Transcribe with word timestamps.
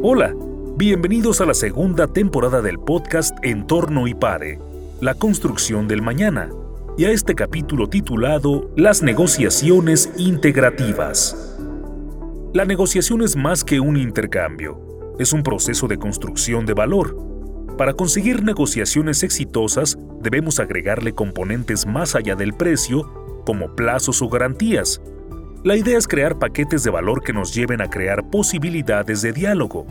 Hola, 0.00 0.32
bienvenidos 0.76 1.40
a 1.40 1.44
la 1.44 1.54
segunda 1.54 2.06
temporada 2.06 2.62
del 2.62 2.78
podcast 2.78 3.36
Entorno 3.42 4.06
y 4.06 4.14
Pare, 4.14 4.60
la 5.00 5.14
construcción 5.14 5.88
del 5.88 6.02
mañana, 6.02 6.50
y 6.96 7.06
a 7.06 7.10
este 7.10 7.34
capítulo 7.34 7.88
titulado 7.88 8.70
Las 8.76 9.02
negociaciones 9.02 10.08
integrativas. 10.16 11.58
La 12.54 12.64
negociación 12.64 13.22
es 13.22 13.34
más 13.34 13.64
que 13.64 13.80
un 13.80 13.96
intercambio, 13.96 15.16
es 15.18 15.32
un 15.32 15.42
proceso 15.42 15.88
de 15.88 15.98
construcción 15.98 16.64
de 16.64 16.74
valor. 16.74 17.16
Para 17.76 17.94
conseguir 17.94 18.44
negociaciones 18.44 19.24
exitosas 19.24 19.98
debemos 20.22 20.60
agregarle 20.60 21.12
componentes 21.12 21.86
más 21.86 22.14
allá 22.14 22.36
del 22.36 22.54
precio, 22.54 23.42
como 23.44 23.74
plazos 23.74 24.22
o 24.22 24.28
garantías, 24.28 25.00
la 25.64 25.76
idea 25.76 25.98
es 25.98 26.06
crear 26.06 26.38
paquetes 26.38 26.84
de 26.84 26.90
valor 26.90 27.22
que 27.22 27.32
nos 27.32 27.52
lleven 27.52 27.80
a 27.80 27.90
crear 27.90 28.30
posibilidades 28.30 29.22
de 29.22 29.32
diálogo. 29.32 29.86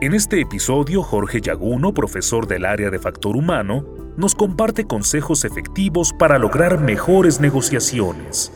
En 0.00 0.14
este 0.14 0.40
episodio, 0.40 1.02
Jorge 1.02 1.40
Yaguno, 1.40 1.92
profesor 1.92 2.46
del 2.46 2.64
área 2.64 2.90
de 2.90 2.98
factor 2.98 3.36
humano, 3.36 3.84
nos 4.16 4.34
comparte 4.34 4.84
consejos 4.84 5.44
efectivos 5.44 6.12
para 6.12 6.38
lograr 6.38 6.80
mejores 6.80 7.40
negociaciones. 7.40 8.52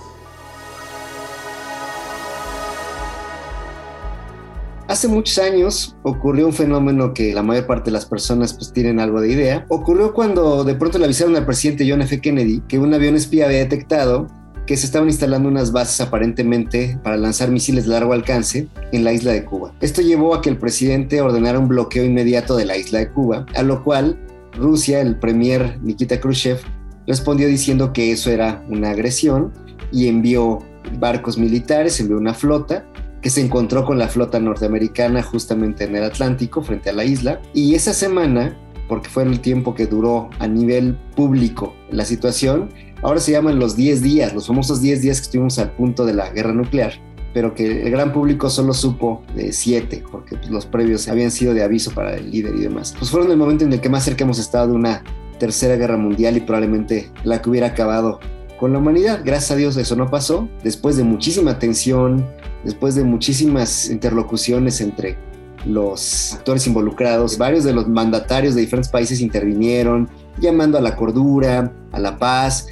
Hace 4.87 5.09
muchos 5.09 5.39
años 5.39 5.97
ocurrió 6.03 6.47
un 6.47 6.53
fenómeno 6.53 7.15
que 7.15 7.35
la 7.35 7.43
mayor 7.43 7.67
parte 7.67 7.87
de 7.87 7.93
las 7.93 8.07
personas 8.07 8.55
pues 8.55 8.73
tienen 8.73 9.01
algo 9.01 9.21
de 9.21 9.33
idea. 9.33 9.67
Ocurrió 9.69 10.15
cuando 10.15 10.63
de 10.63 10.77
pronto 10.77 10.99
le 10.99 11.07
avisaron 11.07 11.35
al 11.35 11.47
presidente 11.47 11.85
John 11.89 12.03
F. 12.03 12.21
Kennedy 12.21 12.63
que 12.69 12.79
un 12.79 12.95
avión 12.95 13.17
espía 13.17 13.47
había 13.47 13.59
detectado 13.59 14.29
que 14.67 14.77
se 14.77 14.87
estaban 14.87 15.09
instalando 15.09 15.49
unas 15.49 15.73
bases 15.73 16.01
aparentemente 16.01 16.99
para 17.03 17.17
lanzar 17.17 17.51
misiles 17.51 17.85
de 17.85 17.91
largo 17.91 18.13
alcance 18.13 18.69
en 18.93 19.05
la 19.05 19.13
isla 19.13 19.33
de 19.33 19.45
Cuba. 19.45 19.75
Esto 19.81 20.01
llevó 20.01 20.35
a 20.35 20.43
que 20.43 20.51
el 20.51 20.59
presidente 20.59 21.21
ordenara 21.21 21.59
un 21.59 21.69
bloqueo 21.69 22.05
inmediato 22.05 22.57
de 22.57 22.65
la 22.65 22.77
isla 22.77 23.01
de 23.01 23.11
Cuba, 23.11 23.47
a 23.55 23.63
lo 23.63 23.83
cual 23.85 24.19
Rusia, 24.55 25.01
el 25.01 25.19
premier 25.19 25.79
Nikita 25.83 26.21
Khrushchev, 26.21 26.59
respondió 27.07 27.49
diciendo 27.49 27.93
que 27.93 28.13
eso 28.13 28.31
era 28.31 28.65
una 28.69 28.91
agresión 28.91 29.53
y 29.93 30.09
envió 30.09 30.61
barcos 30.99 31.39
militares, 31.39 32.01
envió 32.01 32.17
una 32.17 32.35
flota 32.35 32.87
que 33.21 33.31
se 33.31 33.41
encontró 33.41 33.85
con 33.85 33.99
la 33.99 34.09
flota 34.09 34.39
norteamericana 34.39 35.23
justamente 35.23 35.85
en 35.85 35.97
el 35.97 36.05
Atlántico 36.05 36.63
frente 36.63 36.91
a 36.91 36.93
la 36.93 37.05
isla. 37.05 37.41
Y 37.55 37.75
esa 37.75 37.95
semana, 37.95 38.57
porque 38.87 39.09
fue 39.09 39.23
el 39.23 39.41
tiempo 39.41 39.75
que 39.75 39.87
duró 39.87 40.29
a 40.39 40.47
nivel 40.47 40.97
público 41.17 41.75
la 41.91 42.05
situación, 42.05 42.69
ahora 43.03 43.21
se 43.21 43.33
llaman 43.33 43.59
los 43.59 43.77
10 43.77 44.03
días, 44.03 44.35
los 44.35 44.47
famosos 44.47 44.81
10 44.81 45.03
días 45.03 45.19
que 45.19 45.25
estuvimos 45.25 45.59
al 45.59 45.73
punto 45.73 46.05
de 46.05 46.15
la 46.15 46.31
guerra 46.31 46.53
nuclear, 46.53 46.93
pero 47.33 47.55
que 47.55 47.83
el 47.83 47.91
gran 47.91 48.13
público 48.13 48.49
solo 48.49 48.73
supo 48.73 49.23
de 49.35 49.53
7, 49.53 50.05
porque 50.11 50.39
los 50.49 50.67
previos 50.67 51.09
habían 51.09 51.31
sido 51.31 51.53
de 51.53 51.63
aviso 51.63 51.91
para 51.91 52.15
el 52.17 52.31
líder 52.31 52.55
y 52.55 52.61
demás. 52.61 52.95
Pues 52.99 53.11
fueron 53.11 53.31
el 53.31 53.37
momento 53.37 53.65
en 53.65 53.73
el 53.73 53.81
que 53.81 53.89
más 53.89 54.05
cerca 54.05 54.25
hemos 54.25 54.39
estado 54.39 54.69
de 54.69 54.75
una 54.75 55.03
tercera 55.39 55.77
guerra 55.77 55.97
mundial 55.97 56.37
y 56.37 56.41
probablemente 56.41 57.11
la 57.25 57.43
que 57.43 57.51
hubiera 57.51 57.69
acabado 57.69 58.21
con 58.59 58.73
la 58.73 58.79
humanidad. 58.79 59.21
Gracias 59.25 59.51
a 59.51 59.57
Dios 59.57 59.77
eso 59.77 59.97
no 59.97 60.11
pasó. 60.11 60.49
Después 60.63 60.97
de 60.97 61.05
muchísima 61.05 61.59
tensión, 61.59 62.25
después 62.65 62.95
de 62.95 63.05
muchísimas 63.05 63.91
interlocuciones 63.91 64.81
entre 64.81 65.19
los 65.67 66.35
actores 66.35 66.67
involucrados, 66.67 67.39
varios 67.39 67.65
de 67.65 67.73
los 67.73 67.89
mandatarios 67.89 68.55
de 68.55 68.61
diferentes 68.61 68.91
países 68.91 69.21
intervinieron, 69.21 70.09
llamando 70.39 70.79
a 70.79 70.81
la 70.81 70.95
cordura, 70.95 71.73
a 71.93 71.99
la 71.99 72.19
paz, 72.19 72.69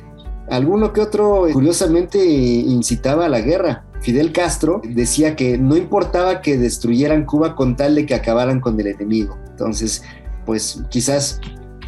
Alguno 0.52 0.92
que 0.92 1.00
otro, 1.00 1.46
curiosamente, 1.50 2.22
incitaba 2.22 3.24
a 3.24 3.28
la 3.30 3.40
guerra. 3.40 3.86
Fidel 4.02 4.32
Castro 4.32 4.82
decía 4.84 5.34
que 5.34 5.56
no 5.56 5.78
importaba 5.78 6.42
que 6.42 6.58
destruyeran 6.58 7.24
Cuba 7.24 7.56
con 7.56 7.74
tal 7.74 7.94
de 7.94 8.04
que 8.04 8.14
acabaran 8.14 8.60
con 8.60 8.78
el 8.78 8.88
enemigo. 8.88 9.38
Entonces, 9.48 10.02
pues 10.44 10.84
quizás 10.90 11.40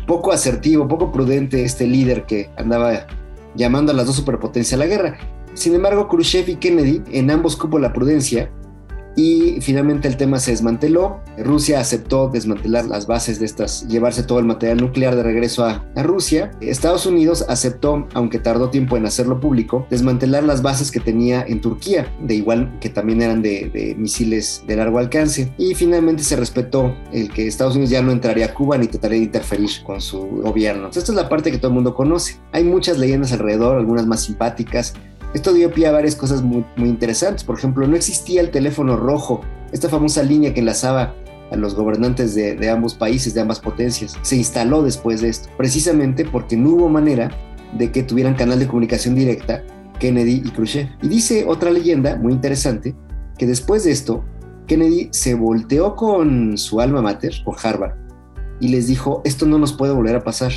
poco 0.06 0.32
asertivo, 0.32 0.89
poco 0.89 1.12
prudente 1.12 1.62
este 1.62 1.86
líder 1.86 2.24
que 2.24 2.48
andaba 2.56 3.06
llamando 3.55 3.92
a 3.92 3.94
las 3.94 4.06
dos 4.06 4.16
superpotencias 4.16 4.72
a 4.72 4.83
la 4.83 4.86
guerra. 4.86 5.18
Sin 5.52 5.74
embargo, 5.74 6.08
Khrushchev 6.08 6.48
y 6.48 6.56
Kennedy 6.56 7.02
en 7.12 7.30
ambos 7.30 7.56
cupo 7.56 7.78
la 7.78 7.92
prudencia 7.92 8.50
y 9.17 9.61
finalmente 9.61 10.08
el 10.08 10.17
tema 10.17 10.39
se 10.39 10.51
desmanteló. 10.51 11.20
Rusia 11.39 11.80
aceptó 11.80 12.29
desmantelar 12.29 12.86
las 12.86 13.07
bases 13.07 13.39
de 13.39 13.47
estas, 13.47 13.86
llevarse 13.89 14.23
todo 14.23 14.39
el 14.39 14.45
material 14.45 14.79
nuclear 14.79 15.17
de 15.17 15.23
regreso 15.23 15.64
a, 15.64 15.85
Rusia. 15.97 16.51
Estados 16.61 17.07
Unidos 17.07 17.47
aceptó, 17.48 18.07
aunque 18.13 18.39
tardó 18.39 18.69
tiempo 18.69 18.97
en 18.97 19.07
hacerlo 19.07 19.41
público, 19.41 19.86
desmantelar 19.89 20.45
las 20.45 20.61
bases 20.61 20.91
que 20.91 21.01
tenía 21.01 21.42
en 21.47 21.61
Turquía, 21.61 22.13
de 22.20 22.35
igual 22.35 22.79
que 22.80 22.91
también 22.91 23.23
eran 23.23 23.41
de, 23.41 23.95
misiles 23.97 24.63
de 24.67 24.77
largo 24.77 24.98
alcance. 24.98 25.52
Y 25.57 25.75
finalmente 25.75 26.23
se 26.23 26.36
respetó 26.36 26.95
el 27.13 27.31
que 27.31 27.46
Estados 27.46 27.75
Unidos 27.75 27.91
ya 27.91 28.02
no 28.02 28.13
entraría 28.13 28.46
a 28.46 28.55
Cuba 28.55 28.77
ni 28.77 28.86
trataría 28.86 29.19
de 29.19 29.25
interferir 29.25 29.70
con 29.85 30.01
su 30.01 30.20
gobierno. 30.20 30.89
esta 30.89 31.01
es 31.01 31.08
la 31.11 31.29
parte 31.29 31.51
que 31.51 31.58
todo 31.58 31.69
el 31.69 31.75
mundo 31.75 31.95
conoce. 31.95 32.39
Hay 32.52 32.64
muchas 32.64 32.98
leyendas 32.98 33.33
alrededor, 33.33 33.79
algunas 33.79 34.07
más 34.07 34.23
simpáticas, 34.23 34.95
esto 35.34 35.52
dio 35.52 35.72
pie 35.72 35.89
a 35.89 35.92
varias 35.92 36.14
cosas 36.14 36.42
muy, 36.42 36.64
interesantes. 36.77 37.45
Por 37.45 37.58
ejemplo, 37.58 37.86
no 37.86 37.96
existía 37.96 38.40
el 38.40 38.50
teléfono 38.50 38.96
rojo, 38.96 39.40
esta 39.72 39.89
famosa 39.89 40.22
línea 40.22 40.55
que 40.55 40.61
enlazaba 40.61 41.14
a 41.50 41.56
los 41.56 41.74
gobernantes 41.74 42.34
de, 42.34 42.55
de, 42.55 42.70
ambos 42.70 42.95
países, 42.95 43.34
de 43.34 43.40
ambas 43.40 43.61
potencias. 43.61 44.17
Se 44.22 44.36
instaló 44.36 44.83
después 44.83 45.20
de 45.20 45.28
esto, 45.28 45.48
precisamente 45.56 46.24
porque 46.24 46.56
no 46.56 46.70
hubo 46.70 46.89
manera 46.89 47.30
de 47.77 47.90
que 47.90 48.05
tuvieran 48.05 48.34
canal 48.34 48.61
de 48.61 48.68
comunicación 48.68 49.17
directa 49.17 49.62
Kennedy 49.98 50.42
y 50.45 50.50
Khrushchev. 50.50 50.89
Y 51.02 51.08
dice 51.08 51.45
otra 51.46 51.70
leyenda 51.70 52.16
muy 52.16 52.33
interesante 52.33 52.95
que 53.36 53.46
después 53.46 53.84
de 53.84 53.90
esto, 53.90 54.24
Kennedy 54.66 55.08
se 55.11 55.34
volteó 55.34 55.96
con 55.96 56.56
su 56.56 56.80
alma 56.80 57.02
mater, 57.02 57.33
con 57.45 57.55
Harvard, 57.61 57.96
y 58.61 58.68
les 58.68 58.86
dijo, 58.86 59.20
esto 59.24 59.46
no 59.46 59.58
nos 59.58 59.72
puede 59.72 59.92
volver 59.92 60.16
a 60.16 60.24
pasar. 60.24 60.52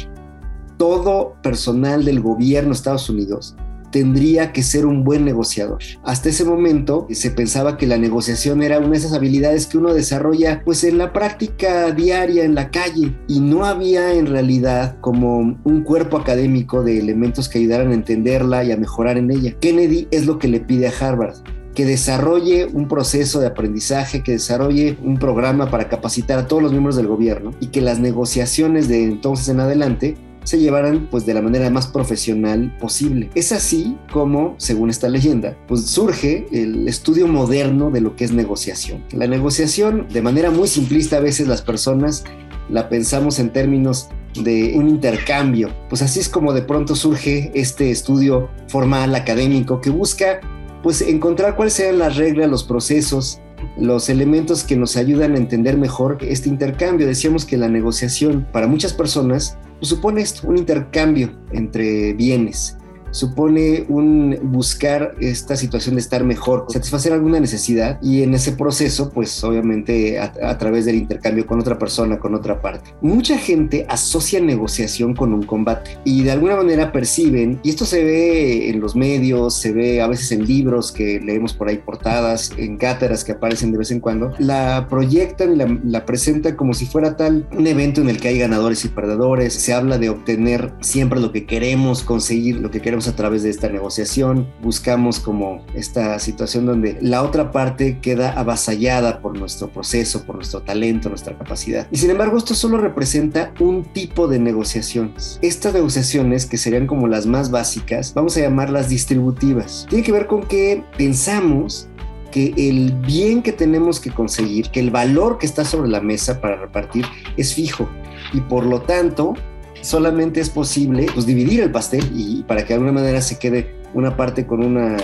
Todo 0.77 1.35
personal 1.41 2.05
del 2.05 2.21
gobierno 2.21 2.69
de 2.69 2.75
Estados 2.75 3.09
Unidos 3.09 3.55
tendría 3.91 4.51
que 4.53 4.63
ser 4.63 4.85
un 4.85 5.03
buen 5.03 5.25
negociador. 5.25 5.79
Hasta 6.03 6.29
ese 6.29 6.45
momento 6.45 7.07
se 7.11 7.31
pensaba 7.31 7.77
que 7.77 7.87
la 7.87 7.97
negociación 7.97 8.61
era 8.61 8.79
una 8.79 8.89
de 8.89 8.97
esas 8.97 9.13
habilidades 9.13 9.67
que 9.67 9.77
uno 9.77 9.93
desarrolla 9.93 10.61
pues 10.63 10.83
en 10.83 10.97
la 10.97 11.13
práctica 11.13 11.91
diaria 11.91 12.43
en 12.43 12.55
la 12.55 12.69
calle 12.71 13.15
y 13.27 13.39
no 13.39 13.65
había 13.65 14.13
en 14.13 14.27
realidad 14.27 14.97
como 15.01 15.37
un 15.63 15.83
cuerpo 15.83 16.17
académico 16.17 16.83
de 16.83 16.99
elementos 16.99 17.49
que 17.49 17.59
ayudaran 17.59 17.91
a 17.91 17.95
entenderla 17.95 18.63
y 18.63 18.71
a 18.71 18.77
mejorar 18.77 19.17
en 19.17 19.31
ella. 19.31 19.55
Kennedy 19.59 20.07
es 20.11 20.25
lo 20.25 20.39
que 20.39 20.47
le 20.47 20.59
pide 20.59 20.87
a 20.87 20.93
Harvard 20.99 21.37
que 21.77 21.85
desarrolle 21.85 22.65
un 22.65 22.87
proceso 22.87 23.39
de 23.39 23.45
aprendizaje, 23.45 24.23
que 24.23 24.31
desarrolle 24.31 24.97
un 25.03 25.19
programa 25.19 25.69
para 25.69 25.87
capacitar 25.89 26.39
a 26.39 26.47
todos 26.47 26.63
los 26.63 26.71
miembros 26.71 26.95
del 26.95 27.05
gobierno 27.05 27.51
y 27.59 27.67
que 27.67 27.81
las 27.81 27.99
negociaciones 27.99 28.87
de 28.87 29.03
entonces 29.03 29.49
en 29.49 29.59
adelante 29.59 30.17
se 30.47 30.59
llevaran 30.59 31.09
pues 31.11 31.25
de 31.25 31.33
la 31.33 31.41
manera 31.41 31.69
más 31.69 31.87
profesional 31.87 32.73
posible. 32.79 33.29
Es 33.35 33.51
así 33.51 33.97
como, 34.13 34.55
según 34.57 34.89
esta 34.89 35.09
leyenda, 35.09 35.57
pues 35.67 35.81
surge 35.87 36.45
el 36.53 36.87
estudio 36.87 37.27
moderno 37.27 37.91
de 37.91 37.99
lo 37.99 38.15
que 38.15 38.23
es 38.23 38.31
negociación. 38.31 39.03
La 39.11 39.27
negociación, 39.27 40.07
de 40.07 40.21
manera 40.21 40.49
muy 40.49 40.69
simplista 40.69 41.17
a 41.17 41.19
veces 41.19 41.49
las 41.49 41.61
personas 41.61 42.23
la 42.69 42.87
pensamos 42.87 43.39
en 43.39 43.51
términos 43.51 44.07
de 44.41 44.73
un 44.77 44.87
intercambio. 44.87 45.69
Pues 45.89 46.01
así 46.01 46.21
es 46.21 46.29
como 46.29 46.53
de 46.53 46.61
pronto 46.61 46.95
surge 46.95 47.51
este 47.53 47.91
estudio 47.91 48.49
formal 48.69 49.15
académico 49.15 49.81
que 49.81 49.89
busca 49.89 50.39
pues 50.81 51.01
encontrar 51.01 51.57
cuáles 51.57 51.73
sean 51.73 51.99
las 51.99 52.15
reglas, 52.15 52.49
los 52.49 52.63
procesos, 52.63 53.41
los 53.79 54.09
elementos 54.09 54.63
que 54.63 54.75
nos 54.75 54.97
ayudan 54.97 55.33
a 55.33 55.37
entender 55.37 55.77
mejor 55.77 56.17
este 56.21 56.49
intercambio. 56.49 57.07
Decíamos 57.07 57.45
que 57.45 57.57
la 57.57 57.69
negociación 57.69 58.47
para 58.51 58.67
muchas 58.67 58.93
personas 58.93 59.57
pues, 59.79 59.89
supone 59.89 60.23
un 60.43 60.57
intercambio 60.57 61.31
entre 61.51 62.13
bienes 62.13 62.77
supone 63.11 63.85
un 63.87 64.37
buscar 64.43 65.15
esta 65.19 65.55
situación 65.55 65.95
de 65.95 66.01
estar 66.01 66.23
mejor, 66.23 66.65
satisfacer 66.69 67.13
alguna 67.13 67.39
necesidad 67.39 67.99
y 68.01 68.23
en 68.23 68.33
ese 68.33 68.51
proceso, 68.51 69.09
pues 69.11 69.43
obviamente 69.43 70.19
a, 70.19 70.57
través 70.57 70.85
del 70.85 70.95
intercambio 70.95 71.45
con 71.45 71.59
otra 71.59 71.77
persona, 71.77 72.19
con 72.19 72.35
otra 72.35 72.61
parte. 72.61 72.93
Mucha 73.01 73.37
gente 73.37 73.85
asocia 73.89 74.39
negociación 74.39 75.15
con 75.15 75.33
un 75.33 75.43
combate 75.43 75.97
y 76.03 76.23
de 76.23 76.31
alguna 76.31 76.55
manera 76.55 76.91
perciben, 76.91 77.59
y 77.63 77.69
esto 77.69 77.85
se 77.85 78.03
ve 78.03 78.69
en 78.69 78.79
los 78.79 78.95
medios, 78.95 79.55
se 79.55 79.71
ve 79.71 80.01
a 80.01 80.07
veces 80.07 80.31
en 80.31 80.45
libros 80.45 80.91
que 80.91 81.19
leemos 81.19 81.53
por 81.53 81.67
ahí 81.67 81.77
portadas, 81.77 82.51
en 82.57 82.77
cátedras 82.77 83.23
que 83.23 83.33
aparecen 83.33 83.71
de 83.71 83.77
vez 83.77 83.91
en 83.91 83.99
cuando, 83.99 84.31
la 84.39 84.87
proyectan 84.89 85.57
la, 85.57 85.79
la 85.83 86.05
presentan 86.05 86.55
como 86.55 86.73
si 86.73 86.85
fuera 86.85 87.15
tal 87.15 87.47
un 87.51 87.67
evento 87.67 88.01
en 88.01 88.09
el 88.09 88.19
que 88.19 88.29
hay 88.29 88.39
ganadores 88.39 88.85
y 88.85 88.89
perdedores, 88.89 89.53
se 89.53 89.73
habla 89.73 89.97
de 89.97 90.09
obtener 90.09 90.73
siempre 90.79 91.19
lo 91.19 91.31
que 91.31 91.45
queremos, 91.45 92.03
conseguir 92.03 92.57
lo 92.57 92.71
que 92.71 92.81
queremos 92.81 92.96
a 93.05 93.15
través 93.15 93.43
de 93.43 93.51
esta 93.51 93.69
negociación, 93.69 94.47
buscamos 94.63 95.19
como 95.19 95.63
esta 95.75 96.17
situación 96.17 96.65
donde 96.65 96.97
la 97.01 97.21
otra 97.21 97.51
parte 97.51 97.99
queda 97.99 98.31
avasallada 98.31 99.21
por 99.21 99.37
nuestro 99.37 99.69
proceso, 99.69 100.23
por 100.23 100.37
nuestro 100.37 100.61
talento, 100.61 101.09
nuestra 101.09 101.37
capacidad. 101.37 101.87
Y 101.91 101.97
sin 101.97 102.09
embargo, 102.09 102.37
esto 102.37 102.55
solo 102.55 102.77
representa 102.77 103.53
un 103.59 103.83
tipo 103.83 104.27
de 104.27 104.39
negociaciones. 104.39 105.37
Estas 105.41 105.73
negociaciones, 105.73 106.45
que 106.45 106.57
serían 106.57 106.87
como 106.87 107.07
las 107.07 107.25
más 107.25 107.51
básicas, 107.51 108.13
vamos 108.13 108.37
a 108.37 108.41
llamarlas 108.41 108.89
distributivas. 108.89 109.85
Tiene 109.89 110.03
que 110.03 110.11
ver 110.11 110.27
con 110.27 110.43
que 110.43 110.83
pensamos 110.97 111.89
que 112.31 112.53
el 112.57 112.93
bien 113.05 113.41
que 113.41 113.51
tenemos 113.51 113.99
que 113.99 114.11
conseguir, 114.11 114.69
que 114.69 114.79
el 114.79 114.91
valor 114.91 115.37
que 115.37 115.45
está 115.45 115.65
sobre 115.65 115.89
la 115.89 116.01
mesa 116.01 116.41
para 116.41 116.55
repartir 116.55 117.05
es 117.35 117.53
fijo 117.53 117.89
y 118.33 118.41
por 118.41 118.65
lo 118.65 118.81
tanto 118.81 119.33
solamente 119.81 120.39
es 120.39 120.49
posible 120.49 121.07
pues, 121.13 121.25
dividir 121.25 121.61
el 121.61 121.71
pastel 121.71 122.03
y 122.13 122.43
para 122.43 122.61
que 122.61 122.69
de 122.69 122.73
alguna 122.75 122.91
manera 122.91 123.21
se 123.21 123.37
quede 123.39 123.77
una 123.93 124.15
parte 124.15 124.45
con 124.45 124.63
una, 124.63 124.97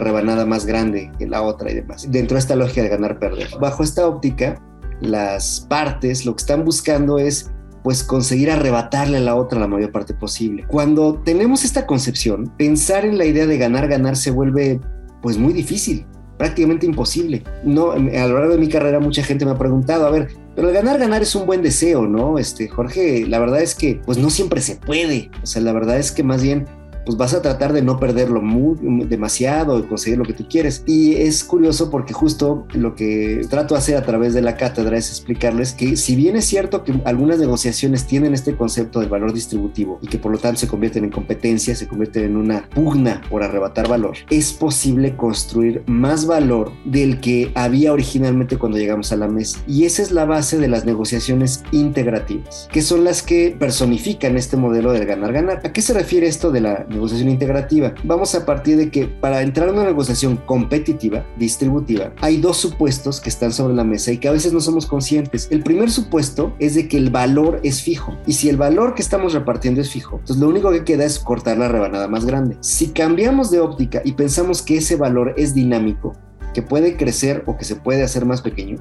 rebanada 0.00 0.46
más 0.46 0.66
grande 0.66 1.10
que 1.18 1.26
la 1.26 1.42
otra 1.42 1.70
y 1.70 1.74
demás. 1.74 2.06
Dentro 2.10 2.34
de 2.34 2.40
esta 2.40 2.56
lógica 2.56 2.82
de 2.82 2.88
ganar-perder. 2.88 3.48
Bajo 3.60 3.82
esta 3.82 4.06
óptica, 4.06 4.60
las 5.00 5.66
partes 5.68 6.26
lo 6.26 6.34
que 6.34 6.42
están 6.42 6.64
buscando 6.64 7.18
es 7.18 7.50
pues 7.82 8.02
conseguir 8.02 8.50
arrebatarle 8.50 9.18
a 9.18 9.20
la 9.20 9.34
otra 9.34 9.58
la 9.58 9.66
mayor 9.66 9.92
parte 9.92 10.12
posible. 10.12 10.64
Cuando 10.68 11.14
tenemos 11.24 11.64
esta 11.64 11.86
concepción, 11.86 12.52
pensar 12.58 13.04
en 13.04 13.16
la 13.16 13.24
idea 13.24 13.46
de 13.46 13.56
ganar, 13.56 13.88
ganar 13.88 14.16
se 14.16 14.30
vuelve 14.30 14.80
pues 15.22 15.38
muy 15.38 15.52
difícil, 15.52 16.06
prácticamente 16.36 16.86
imposible. 16.86 17.42
No, 17.64 17.92
a 17.92 17.98
lo 17.98 18.38
largo 18.38 18.52
de 18.52 18.58
mi 18.58 18.68
carrera 18.68 19.00
mucha 19.00 19.22
gente 19.22 19.44
me 19.44 19.52
ha 19.52 19.58
preguntado, 19.58 20.06
a 20.06 20.10
ver, 20.10 20.28
pero 20.58 20.70
el 20.70 20.74
ganar, 20.74 20.98
ganar 20.98 21.22
es 21.22 21.36
un 21.36 21.46
buen 21.46 21.62
deseo, 21.62 22.08
¿no? 22.08 22.36
Este, 22.36 22.66
Jorge, 22.66 23.24
la 23.28 23.38
verdad 23.38 23.62
es 23.62 23.76
que 23.76 24.00
pues 24.04 24.18
no 24.18 24.28
siempre 24.28 24.60
se 24.60 24.74
puede. 24.74 25.30
O 25.40 25.46
sea, 25.46 25.62
la 25.62 25.72
verdad 25.72 26.00
es 26.00 26.10
que 26.10 26.24
más 26.24 26.42
bien 26.42 26.66
pues 27.08 27.16
vas 27.16 27.32
a 27.32 27.40
tratar 27.40 27.72
de 27.72 27.80
no 27.80 27.98
perderlo 27.98 28.42
muy, 28.42 28.76
demasiado 29.06 29.78
y 29.78 29.84
conseguir 29.84 30.18
lo 30.18 30.26
que 30.26 30.34
tú 30.34 30.46
quieres. 30.46 30.82
Y 30.84 31.14
es 31.14 31.42
curioso 31.42 31.88
porque 31.88 32.12
justo 32.12 32.66
lo 32.74 32.94
que 32.94 33.46
trato 33.48 33.72
de 33.72 33.78
hacer 33.78 33.96
a 33.96 34.02
través 34.02 34.34
de 34.34 34.42
la 34.42 34.58
cátedra 34.58 34.98
es 34.98 35.08
explicarles 35.08 35.72
que 35.72 35.96
si 35.96 36.16
bien 36.16 36.36
es 36.36 36.44
cierto 36.44 36.84
que 36.84 37.00
algunas 37.06 37.38
negociaciones 37.38 38.06
tienen 38.06 38.34
este 38.34 38.56
concepto 38.56 39.00
del 39.00 39.08
valor 39.08 39.32
distributivo 39.32 39.98
y 40.02 40.08
que 40.08 40.18
por 40.18 40.32
lo 40.32 40.36
tanto 40.36 40.60
se 40.60 40.68
convierten 40.68 41.04
en 41.04 41.10
competencia, 41.10 41.74
se 41.74 41.88
convierten 41.88 42.24
en 42.24 42.36
una 42.36 42.68
pugna 42.68 43.22
por 43.30 43.42
arrebatar 43.42 43.88
valor, 43.88 44.18
es 44.28 44.52
posible 44.52 45.16
construir 45.16 45.84
más 45.86 46.26
valor 46.26 46.72
del 46.84 47.20
que 47.20 47.52
había 47.54 47.94
originalmente 47.94 48.58
cuando 48.58 48.76
llegamos 48.76 49.12
a 49.12 49.16
la 49.16 49.28
mesa. 49.28 49.60
Y 49.66 49.86
esa 49.86 50.02
es 50.02 50.10
la 50.10 50.26
base 50.26 50.58
de 50.58 50.68
las 50.68 50.84
negociaciones 50.84 51.62
integrativas, 51.72 52.68
que 52.70 52.82
son 52.82 53.04
las 53.04 53.22
que 53.22 53.56
personifican 53.58 54.36
este 54.36 54.58
modelo 54.58 54.92
del 54.92 55.06
ganar-ganar. 55.06 55.62
¿A 55.64 55.72
qué 55.72 55.80
se 55.80 55.94
refiere 55.94 56.26
esto 56.26 56.50
de 56.50 56.60
la 56.60 56.80
negociación 56.80 56.97
integrativa. 57.28 57.94
Vamos 58.04 58.34
a 58.34 58.44
partir 58.44 58.76
de 58.76 58.90
que 58.90 59.06
para 59.06 59.42
entrar 59.42 59.68
a 59.68 59.72
una 59.72 59.84
negociación 59.84 60.36
competitiva, 60.36 61.24
distributiva, 61.38 62.12
hay 62.20 62.38
dos 62.38 62.56
supuestos 62.56 63.20
que 63.20 63.28
están 63.28 63.52
sobre 63.52 63.74
la 63.74 63.84
mesa 63.84 64.12
y 64.12 64.18
que 64.18 64.28
a 64.28 64.32
veces 64.32 64.52
no 64.52 64.60
somos 64.60 64.86
conscientes. 64.86 65.48
El 65.50 65.62
primer 65.62 65.90
supuesto 65.90 66.54
es 66.58 66.74
de 66.74 66.88
que 66.88 66.96
el 66.96 67.10
valor 67.10 67.60
es 67.62 67.82
fijo. 67.82 68.16
Y 68.26 68.34
si 68.34 68.48
el 68.48 68.56
valor 68.56 68.94
que 68.94 69.02
estamos 69.02 69.32
repartiendo 69.32 69.80
es 69.80 69.90
fijo, 69.90 70.16
entonces 70.16 70.38
lo 70.38 70.48
único 70.48 70.70
que 70.70 70.84
queda 70.84 71.04
es 71.04 71.18
cortar 71.18 71.58
la 71.58 71.68
rebanada 71.68 72.08
más 72.08 72.24
grande. 72.24 72.56
Si 72.60 72.88
cambiamos 72.88 73.50
de 73.50 73.60
óptica 73.60 74.02
y 74.04 74.12
pensamos 74.12 74.62
que 74.62 74.78
ese 74.78 74.96
valor 74.96 75.34
es 75.36 75.54
dinámico, 75.54 76.14
que 76.54 76.62
puede 76.62 76.96
crecer 76.96 77.42
o 77.46 77.56
que 77.56 77.64
se 77.64 77.76
puede 77.76 78.02
hacer 78.02 78.24
más 78.24 78.42
pequeño, 78.42 78.76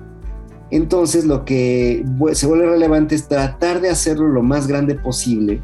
entonces 0.70 1.26
lo 1.26 1.46
que 1.46 2.04
se 2.34 2.48
vuelve 2.48 2.68
relevante 2.68 3.16
es 3.16 3.28
tratar 3.28 3.80
de 3.80 3.90
hacerlo 3.90 4.28
lo 4.28 4.44
más 4.44 4.68
grande 4.68 4.96
posible 4.96 5.62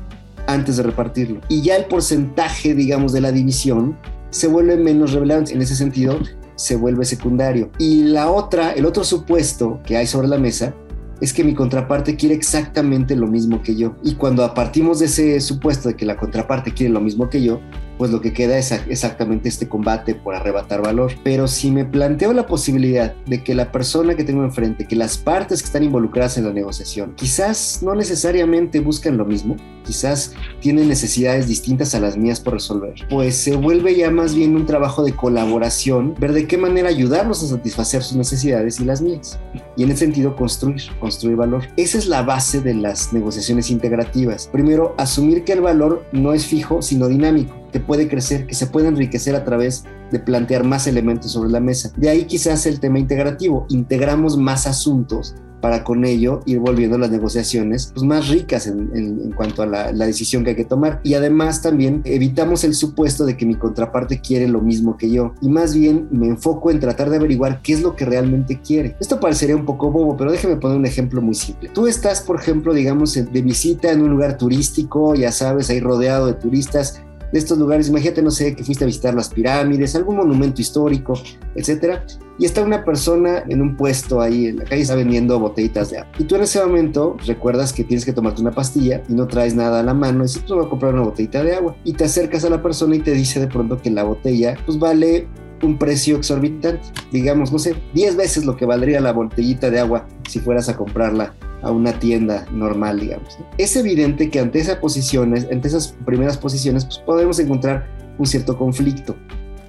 antes 0.47 0.77
de 0.77 0.83
repartirlo. 0.83 1.41
Y 1.49 1.61
ya 1.61 1.75
el 1.75 1.85
porcentaje, 1.85 2.73
digamos, 2.73 3.13
de 3.13 3.21
la 3.21 3.31
división 3.31 3.97
se 4.29 4.47
vuelve 4.47 4.77
menos 4.77 5.13
relevante. 5.13 5.53
En 5.53 5.61
ese 5.61 5.75
sentido, 5.75 6.19
se 6.55 6.75
vuelve 6.75 7.05
secundario. 7.05 7.71
Y 7.77 8.03
la 8.03 8.29
otra, 8.29 8.71
el 8.73 8.85
otro 8.85 9.03
supuesto 9.03 9.81
que 9.85 9.97
hay 9.97 10.07
sobre 10.07 10.27
la 10.27 10.37
mesa 10.37 10.73
es 11.21 11.33
que 11.33 11.43
mi 11.43 11.53
contraparte 11.53 12.15
quiere 12.15 12.35
exactamente 12.35 13.15
lo 13.15 13.27
mismo 13.27 13.61
que 13.61 13.75
yo. 13.75 13.95
Y 14.03 14.15
cuando 14.15 14.51
partimos 14.53 14.99
de 14.99 15.05
ese 15.05 15.39
supuesto 15.39 15.89
de 15.89 15.95
que 15.95 16.05
la 16.05 16.17
contraparte 16.17 16.73
quiere 16.73 16.91
lo 16.91 16.99
mismo 16.99 17.29
que 17.29 17.41
yo, 17.41 17.61
pues 18.03 18.11
lo 18.11 18.19
que 18.19 18.33
queda 18.33 18.57
es 18.57 18.73
exactamente 18.89 19.47
este 19.47 19.69
combate 19.69 20.13
por 20.13 20.35
arrebatar 20.35 20.81
valor. 20.81 21.13
Pero 21.23 21.47
si 21.47 21.71
me 21.71 21.85
planteo 21.85 22.33
la 22.33 22.47
posibilidad 22.47 23.15
de 23.25 23.41
que 23.45 23.55
la 23.55 23.71
persona 23.71 24.15
que 24.15 24.25
tengo 24.25 24.43
enfrente, 24.43 24.85
que 24.85 24.97
las 24.97 25.17
partes 25.17 25.61
que 25.61 25.67
están 25.67 25.83
involucradas 25.83 26.37
en 26.37 26.43
la 26.43 26.51
negociación, 26.51 27.13
quizás 27.15 27.79
no 27.81 27.95
necesariamente 27.95 28.81
buscan 28.81 29.15
lo 29.15 29.23
mismo, 29.23 29.55
quizás 29.85 30.33
tienen 30.59 30.89
necesidades 30.89 31.47
distintas 31.47 31.95
a 31.95 32.01
las 32.01 32.17
mías 32.17 32.41
por 32.41 32.55
resolver, 32.55 32.93
pues 33.09 33.37
se 33.37 33.55
vuelve 33.55 33.95
ya 33.95 34.11
más 34.11 34.35
bien 34.35 34.53
un 34.57 34.65
trabajo 34.65 35.01
de 35.01 35.15
colaboración, 35.15 36.13
ver 36.19 36.33
de 36.33 36.45
qué 36.45 36.57
manera 36.57 36.89
ayudarlos 36.89 37.41
a 37.41 37.47
satisfacer 37.47 38.03
sus 38.03 38.17
necesidades 38.17 38.81
y 38.81 38.83
las 38.83 39.01
mías. 39.01 39.39
Y 39.77 39.83
en 39.83 39.91
ese 39.91 39.99
sentido, 39.99 40.35
construir, 40.35 40.81
construir 40.99 41.37
valor. 41.37 41.69
Esa 41.77 41.99
es 41.99 42.07
la 42.07 42.21
base 42.21 42.59
de 42.59 42.73
las 42.73 43.13
negociaciones 43.13 43.71
integrativas. 43.71 44.49
Primero, 44.51 44.93
asumir 44.97 45.45
que 45.45 45.53
el 45.53 45.61
valor 45.61 46.05
no 46.11 46.33
es 46.33 46.45
fijo, 46.45 46.81
sino 46.81 47.07
dinámico 47.07 47.62
que 47.73 47.81
puede 47.81 48.07
crecer, 48.07 48.47
que 48.47 48.55
se 48.55 48.67
puede 48.67 48.87
enriquecer 48.87 49.35
a 49.35 49.43
través 49.43 49.83
de 50.11 50.19
plantear 50.19 50.63
más 50.63 50.87
elementos 50.87 51.31
sobre 51.31 51.49
la 51.49 51.59
mesa. 51.59 51.91
De 51.97 52.09
ahí 52.09 52.25
quizás 52.25 52.65
el 52.65 52.79
tema 52.79 52.99
integrativo, 52.99 53.65
integramos 53.69 54.37
más 54.37 54.67
asuntos 54.67 55.35
para 55.63 55.85
con 55.85 56.03
ello 56.03 56.41
ir 56.45 56.59
volviendo 56.59 56.97
las 56.97 57.09
negociaciones 57.09 57.89
pues, 57.93 58.05
más 58.05 58.27
ricas 58.27 58.67
en, 58.67 59.31
cuanto 59.31 59.63
a 59.63 59.65
la, 59.65 60.05
decisión 60.05 60.43
que 60.43 60.49
hay 60.49 60.55
que 60.57 60.65
tomar. 60.65 60.99
Y 61.03 61.13
además 61.13 61.61
también 61.61 62.01
evitamos 62.03 62.65
el 62.65 62.75
supuesto 62.75 63.25
de 63.25 63.37
que 63.37 63.45
mi 63.45 63.55
contraparte 63.55 64.19
quiere 64.19 64.49
lo 64.49 64.59
mismo 64.59 64.97
que 64.97 65.09
yo. 65.09 65.33
Y 65.41 65.47
más 65.47 65.73
bien 65.73 66.09
me 66.11 66.27
enfoco 66.27 66.69
en 66.69 66.81
tratar 66.81 67.09
de 67.09 67.15
averiguar 67.15 67.61
qué 67.61 67.71
es 67.71 67.81
lo 67.81 67.95
que 67.95 68.03
realmente 68.03 68.59
quiere. 68.59 68.97
Esto 68.99 69.21
parecería 69.21 69.55
un 69.55 69.65
poco 69.65 69.89
bobo, 69.89 70.17
pero 70.17 70.33
déjeme 70.33 70.57
poner 70.57 70.77
un 70.77 70.85
ejemplo 70.85 71.21
muy 71.21 71.33
simple. 71.33 71.69
Tú 71.69 71.87
estás, 71.87 72.21
por 72.21 72.41
ejemplo, 72.41 72.73
digamos, 72.73 73.13
de 73.13 73.41
visita 73.41 73.89
en 73.89 74.01
un 74.01 74.09
lugar 74.09 74.37
turístico, 74.37 75.15
ya 75.15 75.31
sabes, 75.31 75.69
ahí 75.69 75.79
rodeado 75.79 76.27
de 76.27 76.33
turistas 76.33 77.01
de 77.33 77.39
estos 77.39 77.57
lugares. 77.57 77.89
Imagínate, 77.89 78.21
no 78.21 78.31
sé, 78.31 78.55
que 78.55 78.63
fuiste 78.63 78.85
a 78.85 78.87
visitar 78.87 79.13
las 79.13 79.27
pirámides, 79.29 79.95
algún 79.95 80.17
monumento 80.17 80.61
histórico, 80.61 81.15
etcétera, 81.55 82.05
y 82.39 82.45
está 82.45 82.63
una 82.63 82.85
persona 82.85 83.43
en 83.47 83.61
un 83.61 83.75
puesto 83.75 84.21
ahí 84.21 84.47
en 84.47 84.57
la 84.57 84.63
calle, 84.63 84.83
está 84.83 84.95
vendiendo 84.95 85.39
botellitas 85.39 85.89
de 85.89 85.97
agua. 85.99 86.11
Y 86.17 86.23
tú 86.23 86.35
en 86.35 86.43
ese 86.43 86.63
momento 86.63 87.17
recuerdas 87.25 87.73
que 87.73 87.83
tienes 87.83 88.05
que 88.05 88.13
tomarte 88.13 88.41
una 88.41 88.51
pastilla 88.51 89.03
y 89.09 89.13
no 89.13 89.27
traes 89.27 89.55
nada 89.55 89.79
a 89.81 89.83
la 89.83 89.93
mano, 89.93 90.19
y 90.19 90.27
dices, 90.27 90.43
pues 90.43 90.53
voy 90.53 90.65
a 90.65 90.69
comprar 90.69 90.93
una 90.93 91.03
botellita 91.03 91.43
de 91.43 91.55
agua. 91.55 91.75
Y 91.83 91.93
te 91.93 92.05
acercas 92.05 92.45
a 92.45 92.49
la 92.49 92.61
persona 92.61 92.95
y 92.95 92.99
te 92.99 93.11
dice 93.11 93.39
de 93.39 93.47
pronto 93.47 93.81
que 93.81 93.89
la 93.89 94.03
botella, 94.03 94.55
pues 94.65 94.77
vale 94.77 95.27
un 95.63 95.77
precio 95.77 96.17
exorbitante, 96.17 96.81
digamos, 97.11 97.51
no 97.51 97.59
sé, 97.59 97.75
10 97.93 98.15
veces 98.15 98.45
lo 98.45 98.55
que 98.55 98.65
valdría 98.65 98.99
la 98.99 99.13
botellita 99.13 99.69
de 99.69 99.79
agua 99.79 100.05
si 100.27 100.39
fueras 100.39 100.69
a 100.69 100.77
comprarla 100.77 101.33
a 101.61 101.71
una 101.71 101.97
tienda 101.99 102.45
normal, 102.51 102.99
digamos. 102.99 103.37
Es 103.57 103.75
evidente 103.75 104.29
que 104.29 104.39
ante 104.39 104.59
esas 104.59 104.77
posiciones, 104.77 105.47
ante 105.51 105.67
esas 105.67 105.95
primeras 106.05 106.37
posiciones, 106.37 106.85
pues 106.85 106.99
podemos 106.99 107.39
encontrar 107.39 107.87
un 108.17 108.25
cierto 108.25 108.57
conflicto. 108.57 109.15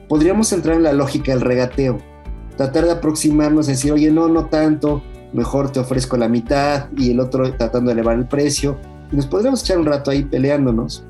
Podríamos 0.08 0.52
entrar 0.52 0.76
en 0.76 0.82
la 0.82 0.92
lógica 0.92 1.32
del 1.32 1.40
regateo, 1.40 1.98
tratar 2.56 2.84
de 2.84 2.92
aproximarnos, 2.92 3.68
decir, 3.68 3.92
oye, 3.92 4.10
no, 4.10 4.28
no 4.28 4.46
tanto, 4.46 5.02
mejor 5.32 5.70
te 5.70 5.80
ofrezco 5.80 6.16
la 6.16 6.28
mitad 6.28 6.88
y 6.96 7.10
el 7.10 7.20
otro 7.20 7.50
tratando 7.54 7.88
de 7.88 7.94
elevar 7.94 8.18
el 8.18 8.26
precio. 8.26 8.76
Y 9.12 9.16
nos 9.16 9.26
podríamos 9.26 9.62
echar 9.62 9.78
un 9.78 9.86
rato 9.86 10.10
ahí 10.10 10.24
peleándonos. 10.24 11.04